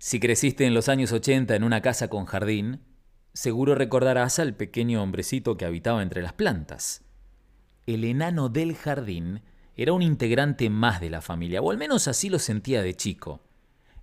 Si 0.00 0.20
creciste 0.20 0.64
en 0.64 0.74
los 0.74 0.88
años 0.88 1.10
80 1.10 1.56
en 1.56 1.64
una 1.64 1.82
casa 1.82 2.06
con 2.08 2.24
jardín, 2.24 2.82
seguro 3.32 3.74
recordarás 3.74 4.38
al 4.38 4.54
pequeño 4.54 5.02
hombrecito 5.02 5.56
que 5.56 5.64
habitaba 5.64 6.02
entre 6.02 6.22
las 6.22 6.34
plantas. 6.34 7.02
El 7.84 8.04
enano 8.04 8.48
del 8.48 8.76
jardín 8.76 9.42
era 9.74 9.92
un 9.92 10.02
integrante 10.02 10.70
más 10.70 11.00
de 11.00 11.10
la 11.10 11.20
familia, 11.20 11.60
o 11.62 11.72
al 11.72 11.78
menos 11.78 12.06
así 12.06 12.28
lo 12.28 12.38
sentía 12.38 12.80
de 12.80 12.94
chico. 12.94 13.40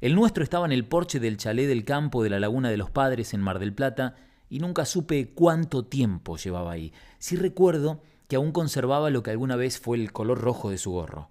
El 0.01 0.15
nuestro 0.15 0.43
estaba 0.43 0.65
en 0.65 0.73
el 0.73 0.85
porche 0.85 1.21
del 1.21 1.37
chalet 1.37 1.67
del 1.67 1.85
campo 1.85 2.23
de 2.23 2.29
la 2.29 2.41
Laguna 2.41 2.69
de 2.69 2.77
los 2.77 2.89
Padres 2.91 3.33
en 3.33 3.39
Mar 3.39 3.59
del 3.59 3.73
Plata 3.73 4.15
y 4.49 4.59
nunca 4.59 4.83
supe 4.83 5.33
cuánto 5.33 5.85
tiempo 5.85 6.35
llevaba 6.35 6.73
ahí. 6.73 6.91
Sí 7.19 7.37
recuerdo 7.37 8.01
que 8.27 8.35
aún 8.35 8.51
conservaba 8.51 9.09
lo 9.11 9.23
que 9.23 9.31
alguna 9.31 9.55
vez 9.55 9.79
fue 9.79 9.97
el 9.97 10.11
color 10.11 10.41
rojo 10.41 10.69
de 10.69 10.77
su 10.77 10.91
gorro. 10.91 11.29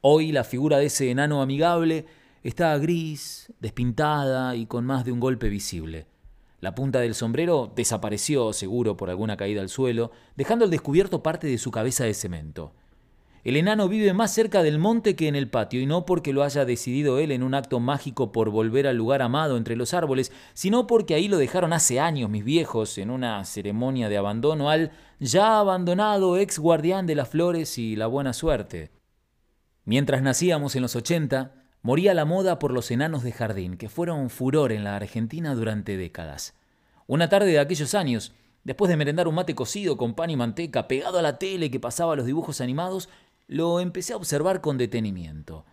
Hoy 0.00 0.32
la 0.32 0.42
figura 0.42 0.78
de 0.78 0.86
ese 0.86 1.10
enano 1.10 1.42
amigable 1.42 2.06
está 2.42 2.76
gris, 2.78 3.52
despintada 3.60 4.56
y 4.56 4.66
con 4.66 4.84
más 4.84 5.04
de 5.04 5.12
un 5.12 5.20
golpe 5.20 5.48
visible. 5.48 6.06
La 6.60 6.74
punta 6.74 7.00
del 7.00 7.14
sombrero 7.14 7.72
desapareció, 7.76 8.52
seguro 8.52 8.96
por 8.96 9.10
alguna 9.10 9.36
caída 9.36 9.60
al 9.60 9.68
suelo, 9.68 10.10
dejando 10.36 10.64
al 10.64 10.70
descubierto 10.70 11.22
parte 11.22 11.46
de 11.46 11.58
su 11.58 11.70
cabeza 11.70 12.04
de 12.04 12.14
cemento. 12.14 12.72
El 13.44 13.56
enano 13.56 13.88
vive 13.88 14.12
más 14.12 14.34
cerca 14.34 14.64
del 14.64 14.78
monte 14.78 15.14
que 15.14 15.28
en 15.28 15.36
el 15.36 15.48
patio, 15.48 15.80
y 15.80 15.86
no 15.86 16.04
porque 16.04 16.32
lo 16.32 16.42
haya 16.42 16.64
decidido 16.64 17.20
él 17.20 17.30
en 17.30 17.44
un 17.44 17.54
acto 17.54 17.78
mágico 17.78 18.32
por 18.32 18.50
volver 18.50 18.88
al 18.88 18.96
lugar 18.96 19.22
amado 19.22 19.56
entre 19.56 19.76
los 19.76 19.94
árboles, 19.94 20.32
sino 20.52 20.88
porque 20.88 21.14
ahí 21.14 21.28
lo 21.28 21.38
dejaron 21.38 21.72
hace 21.72 22.00
años 22.00 22.28
mis 22.28 22.44
viejos 22.44 22.98
en 22.98 23.10
una 23.10 23.44
ceremonia 23.44 24.08
de 24.08 24.18
abandono 24.18 24.68
al 24.68 24.90
ya 25.20 25.60
abandonado 25.60 26.36
ex 26.36 26.58
guardián 26.58 27.06
de 27.06 27.14
las 27.14 27.28
flores 27.28 27.78
y 27.78 27.94
la 27.94 28.08
buena 28.08 28.32
suerte. 28.32 28.90
Mientras 29.84 30.20
nacíamos 30.20 30.74
en 30.76 30.82
los 30.82 30.96
80, 30.96 31.57
moría 31.88 32.12
la 32.12 32.26
moda 32.26 32.58
por 32.58 32.70
los 32.70 32.90
enanos 32.90 33.22
de 33.22 33.32
jardín, 33.32 33.78
que 33.78 33.88
fueron 33.88 34.28
furor 34.28 34.72
en 34.72 34.84
la 34.84 34.94
Argentina 34.94 35.54
durante 35.54 35.96
décadas. 35.96 36.52
Una 37.06 37.30
tarde 37.30 37.46
de 37.46 37.60
aquellos 37.60 37.94
años, 37.94 38.34
después 38.62 38.90
de 38.90 38.98
merendar 38.98 39.26
un 39.26 39.36
mate 39.36 39.54
cocido 39.54 39.96
con 39.96 40.12
pan 40.12 40.28
y 40.28 40.36
manteca 40.36 40.86
pegado 40.86 41.18
a 41.18 41.22
la 41.22 41.38
tele 41.38 41.70
que 41.70 41.80
pasaba 41.80 42.14
los 42.14 42.26
dibujos 42.26 42.60
animados, 42.60 43.08
lo 43.46 43.80
empecé 43.80 44.12
a 44.12 44.18
observar 44.18 44.60
con 44.60 44.76
detenimiento. 44.76 45.64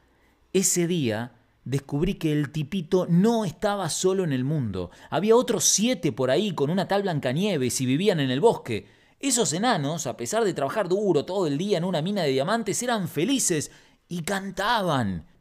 Ese 0.53 0.87
día 0.87 1.33
descubrí 1.65 2.13
que 2.13 2.31
el 2.31 2.49
tipito 2.53 3.07
no 3.09 3.43
estaba 3.43 3.89
solo 3.89 4.23
en 4.23 4.31
el 4.31 4.45
mundo. 4.45 4.91
Había 5.09 5.35
otros 5.35 5.65
siete 5.65 6.13
por 6.13 6.31
ahí 6.31 6.55
con 6.55 6.69
una 6.69 6.87
tal 6.87 7.01
Blancanieves 7.01 7.81
y 7.81 7.85
vivían 7.85 8.21
en 8.21 8.31
el 8.31 8.39
bosque. 8.39 8.87
Esos 9.19 9.51
enanos, 9.51 10.07
a 10.07 10.15
pesar 10.15 10.45
de 10.45 10.53
trabajar 10.53 10.87
duro 10.87 11.25
todo 11.25 11.45
el 11.45 11.57
día 11.57 11.77
en 11.77 11.83
una 11.83 12.01
mina 12.01 12.23
de 12.23 12.29
diamantes, 12.29 12.81
eran 12.83 13.09
felices 13.09 13.69
y 14.07 14.21
cantaban. 14.21 15.34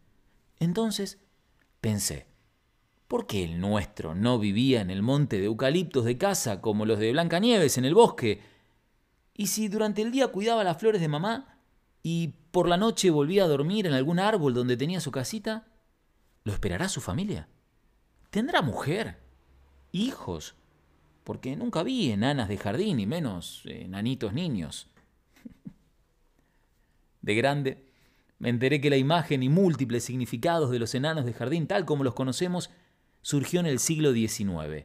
Entonces 0.58 1.18
pensé, 1.80 2.26
¿por 3.08 3.26
qué 3.26 3.44
el 3.44 3.60
nuestro 3.60 4.14
no 4.14 4.38
vivía 4.38 4.80
en 4.80 4.90
el 4.90 5.02
monte 5.02 5.38
de 5.38 5.46
eucaliptos 5.46 6.04
de 6.04 6.18
casa 6.18 6.60
como 6.60 6.86
los 6.86 6.98
de 6.98 7.12
Blancanieves 7.12 7.78
en 7.78 7.84
el 7.84 7.94
bosque? 7.94 8.42
¿Y 9.34 9.48
si 9.48 9.68
durante 9.68 10.02
el 10.02 10.12
día 10.12 10.28
cuidaba 10.28 10.64
las 10.64 10.78
flores 10.78 11.00
de 11.00 11.08
mamá, 11.08 11.54
y 12.06 12.34
por 12.50 12.68
la 12.68 12.76
noche 12.76 13.10
volvía 13.10 13.44
a 13.44 13.48
dormir 13.48 13.86
en 13.86 13.94
algún 13.94 14.18
árbol 14.20 14.52
donde 14.52 14.76
tenía 14.76 15.00
su 15.00 15.10
casita, 15.10 15.66
¿lo 16.44 16.52
esperará 16.52 16.88
su 16.88 17.00
familia? 17.00 17.48
¿Tendrá 18.30 18.60
mujer? 18.60 19.18
¿Hijos? 19.90 20.54
Porque 21.24 21.56
nunca 21.56 21.82
vi 21.82 22.10
enanas 22.10 22.48
de 22.48 22.58
jardín, 22.58 23.00
y 23.00 23.06
menos 23.06 23.62
enanitos 23.64 24.34
niños. 24.34 24.90
De 27.22 27.34
grande, 27.34 27.83
me 28.44 28.50
enteré 28.50 28.78
que 28.78 28.90
la 28.90 28.98
imagen 28.98 29.42
y 29.42 29.48
múltiples 29.48 30.04
significados 30.04 30.70
de 30.70 30.78
los 30.78 30.94
enanos 30.94 31.24
de 31.24 31.32
jardín, 31.32 31.66
tal 31.66 31.86
como 31.86 32.04
los 32.04 32.12
conocemos, 32.12 32.68
surgió 33.22 33.58
en 33.58 33.64
el 33.64 33.78
siglo 33.78 34.12
XIX. 34.12 34.84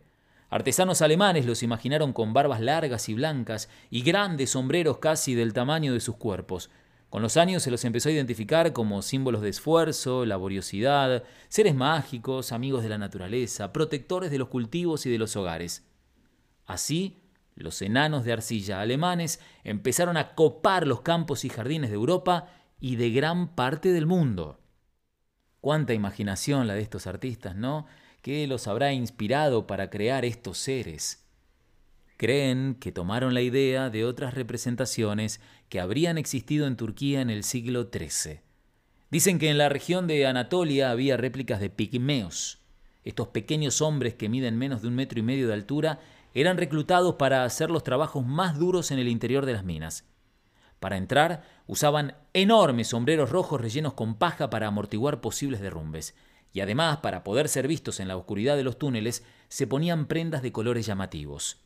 Artesanos 0.50 1.02
alemanes 1.02 1.46
los 1.46 1.62
imaginaron 1.62 2.14
con 2.14 2.32
barbas 2.32 2.62
largas 2.62 3.10
y 3.10 3.16
blancas 3.16 3.68
y 3.90 4.02
grandes 4.04 4.52
sombreros 4.52 5.00
casi 5.00 5.36
del 5.36 5.52
tamaño 5.52 5.92
de 5.92 6.00
sus 6.00 6.16
cuerpos. 6.16 6.70
Con 7.10 7.22
los 7.22 7.36
años 7.36 7.62
se 7.62 7.70
los 7.70 7.84
empezó 7.84 8.08
a 8.08 8.14
identificar 8.14 8.72
como 8.72 9.02
símbolos 9.02 9.42
de 9.42 9.50
esfuerzo, 9.50 10.26
laboriosidad, 10.26 11.26
seres 11.50 11.76
mágicos, 11.76 12.54
amigos 12.54 12.82
de 12.82 12.88
la 12.88 12.98
naturaleza, 12.98 13.74
protectores 13.74 14.32
de 14.32 14.38
los 14.38 14.48
cultivos 14.48 15.06
y 15.06 15.10
de 15.10 15.18
los 15.18 15.36
hogares. 15.36 15.86
Así, 16.66 17.18
los 17.56 17.82
enanos 17.82 18.24
de 18.24 18.32
arcilla 18.32 18.80
alemanes 18.80 19.42
empezaron 19.66 20.16
a 20.16 20.34
copar 20.34 20.88
los 20.88 21.02
campos 21.02 21.44
y 21.44 21.50
jardines 21.50 21.90
de 21.90 21.98
Europa 21.98 22.48
y 22.80 22.96
de 22.96 23.12
gran 23.12 23.56
parte 23.56 23.92
del 23.92 24.06
mundo. 24.06 24.60
Cuánta 25.62 25.94
imaginación 25.94 26.68
la 26.68 26.76
de 26.76 26.82
estos 26.82 27.08
artistas, 27.08 27.56
¿no? 27.56 27.86
¿Qué 28.22 28.48
los 28.48 28.68
habrá 28.68 28.94
inspirado 28.94 29.68
para 29.68 29.90
crear 29.90 30.26
estos 30.26 30.58
seres? 30.58 31.26
Creen 32.18 32.76
que 32.76 32.92
tomaron 32.92 33.34
la 33.34 33.42
idea 33.42 33.90
de 33.90 34.04
otras 34.04 34.34
representaciones 34.34 35.40
que 35.70 35.80
habrían 35.80 36.18
existido 36.18 36.68
en 36.68 36.76
Turquía 36.76 37.22
en 37.22 37.30
el 37.30 37.44
siglo 37.44 37.90
XIII. 37.92 38.42
Dicen 39.10 39.40
que 39.40 39.50
en 39.50 39.58
la 39.58 39.70
región 39.70 40.06
de 40.06 40.28
Anatolia 40.28 40.92
había 40.92 41.18
réplicas 41.18 41.60
de 41.60 41.70
pigmeos. 41.70 42.60
Estos 43.04 43.30
pequeños 43.30 43.82
hombres 43.82 44.16
que 44.16 44.30
miden 44.30 44.58
menos 44.58 44.82
de 44.82 44.90
un 44.90 44.96
metro 44.96 45.20
y 45.20 45.24
medio 45.24 45.48
de 45.48 45.54
altura 45.54 46.00
eran 46.34 46.58
reclutados 46.58 47.16
para 47.16 47.44
hacer 47.44 47.72
los 47.72 47.84
trabajos 47.84 48.26
más 48.26 48.60
duros 48.60 48.92
en 48.92 49.00
el 49.00 49.08
interior 49.08 49.46
de 49.46 49.54
las 49.54 49.64
minas. 49.64 50.06
Para 50.80 50.98
entrar 50.98 51.44
usaban 51.68 52.16
enormes 52.34 52.88
sombreros 52.90 53.30
rojos 53.30 53.60
rellenos 53.60 53.94
con 53.94 54.16
paja 54.16 54.50
para 54.50 54.68
amortiguar 54.68 55.22
posibles 55.22 55.60
derrumbes. 55.60 56.16
Y 56.52 56.62
además, 56.62 56.98
para 56.98 57.24
poder 57.24 57.48
ser 57.48 57.68
vistos 57.68 58.00
en 58.00 58.08
la 58.08 58.18
oscuridad 58.18 58.56
de 58.56 58.64
los 58.64 58.80
túneles, 58.80 59.24
se 59.50 59.68
ponían 59.68 60.08
prendas 60.08 60.42
de 60.42 60.52
colores 60.52 60.86
llamativos. 60.86 61.58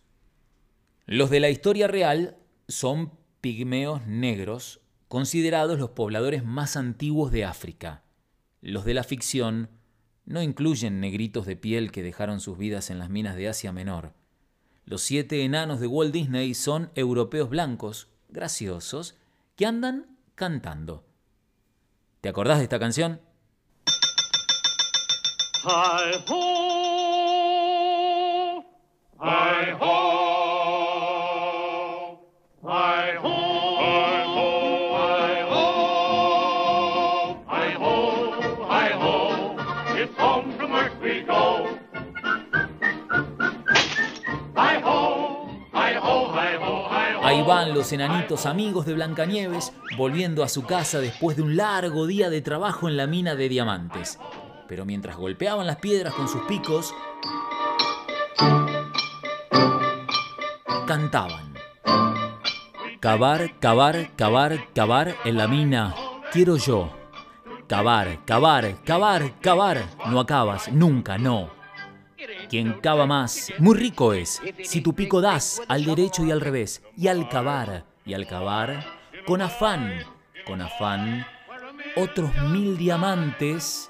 Los 1.05 1.29
de 1.29 1.39
la 1.39 1.49
historia 1.49 1.87
real 1.87 2.37
son 2.67 3.11
pigmeos 3.39 4.05
negros, 4.07 4.81
considerados 5.07 5.79
los 5.79 5.91
pobladores 5.91 6.43
más 6.43 6.75
antiguos 6.75 7.31
de 7.31 7.45
África. 7.45 8.03
Los 8.61 8.85
de 8.85 8.93
la 8.93 9.03
ficción 9.03 9.69
no 10.25 10.41
incluyen 10.41 10.99
negritos 10.99 11.45
de 11.45 11.55
piel 11.55 11.91
que 11.91 12.03
dejaron 12.03 12.39
sus 12.39 12.57
vidas 12.57 12.89
en 12.89 12.99
las 12.99 13.09
minas 13.09 13.35
de 13.35 13.49
Asia 13.49 13.71
Menor. 13.71 14.13
Los 14.85 15.01
siete 15.01 15.43
enanos 15.43 15.79
de 15.79 15.87
Walt 15.87 16.13
Disney 16.13 16.53
son 16.53 16.89
europeos 16.95 17.49
blancos, 17.49 18.07
graciosos, 18.33 19.15
que 19.55 19.65
andan 19.65 20.17
cantando. 20.35 21.05
¿Te 22.21 22.29
acordás 22.29 22.57
de 22.57 22.63
esta 22.63 22.79
canción? 22.79 23.21
Ahí 47.33 47.41
van 47.41 47.73
los 47.73 47.91
enanitos 47.91 48.45
amigos 48.45 48.85
de 48.85 48.93
Blancanieves 48.93 49.73
volviendo 49.97 50.43
a 50.43 50.47
su 50.47 50.65
casa 50.65 50.99
después 50.99 51.35
de 51.35 51.41
un 51.41 51.57
largo 51.57 52.05
día 52.05 52.29
de 52.29 52.43
trabajo 52.43 52.87
en 52.87 52.95
la 52.95 53.07
mina 53.07 53.33
de 53.33 53.49
diamantes. 53.49 54.19
Pero 54.67 54.85
mientras 54.85 55.17
golpeaban 55.17 55.65
las 55.65 55.77
piedras 55.77 56.13
con 56.13 56.27
sus 56.27 56.43
picos, 56.43 56.93
cantaban. 60.85 61.55
Cavar, 62.99 63.57
cavar, 63.59 64.15
cavar, 64.15 64.67
cavar 64.75 65.15
en 65.25 65.35
la 65.35 65.47
mina, 65.47 65.95
quiero 66.31 66.57
yo. 66.57 66.91
Cavar, 67.65 68.23
cavar, 68.25 68.83
cavar, 68.83 69.39
cavar, 69.41 69.83
no 70.05 70.19
acabas, 70.19 70.71
nunca, 70.71 71.17
no. 71.17 71.62
Quien 72.53 72.73
cava 72.73 73.07
más, 73.07 73.51
muy 73.57 73.75
rico 73.75 74.13
es, 74.13 74.39
si 74.63 74.81
tu 74.81 74.93
pico 74.93 75.21
das 75.21 75.59
al 75.67 75.85
derecho 75.85 76.23
y 76.23 76.29
al 76.29 76.39
revés, 76.39 76.83
y 76.95 77.07
al 77.07 77.27
cavar, 77.27 77.83
y 78.05 78.13
al 78.13 78.27
cavar, 78.27 78.85
con 79.25 79.41
afán, 79.41 80.03
con 80.45 80.61
afán, 80.61 81.25
otros 81.95 82.31
mil 82.51 82.77
diamantes 82.77 83.89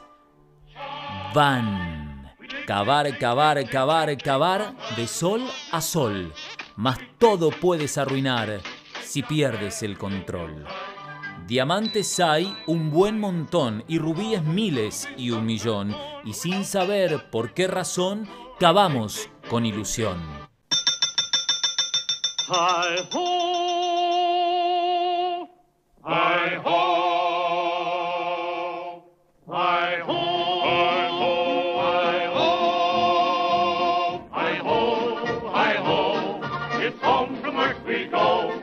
van. 1.35 2.33
Cavar, 2.65 3.17
cavar, 3.17 3.67
cavar, 3.67 4.17
cavar, 4.17 4.73
de 4.95 5.07
sol 5.07 5.41
a 5.73 5.81
sol, 5.81 6.31
mas 6.77 6.99
todo 7.17 7.49
puedes 7.49 7.97
arruinar 7.97 8.61
si 9.03 9.23
pierdes 9.23 9.83
el 9.83 9.97
control. 9.97 10.63
Diamantes 11.47 12.17
hay 12.21 12.55
un 12.67 12.91
buen 12.91 13.19
montón 13.19 13.83
y 13.89 13.99
rubíes 13.99 14.41
miles 14.45 15.09
y 15.17 15.31
un 15.31 15.45
millón, 15.45 15.93
y 16.23 16.31
sin 16.31 16.63
saber 16.63 17.29
por 17.29 17.53
qué 17.53 17.67
razón 17.67 18.25
Cavamos 18.59 19.29
con 19.49 19.65
ilusión. 19.65 20.21
It's 36.85 37.01
home 37.01 37.41
from 37.41 37.85
we 37.87 38.05
go. 38.07 38.61